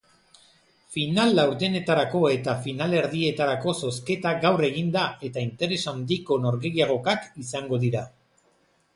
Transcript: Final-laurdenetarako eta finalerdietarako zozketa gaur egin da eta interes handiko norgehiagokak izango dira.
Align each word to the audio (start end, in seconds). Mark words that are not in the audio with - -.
Final-laurdenetarako 0.93 2.21
eta 2.37 2.55
finalerdietarako 2.63 3.73
zozketa 3.87 4.31
gaur 4.45 4.63
egin 4.69 4.89
da 4.95 5.03
eta 5.29 5.43
interes 5.49 5.81
handiko 5.91 6.39
norgehiagokak 6.47 7.29
izango 7.45 7.81
dira. 7.85 8.03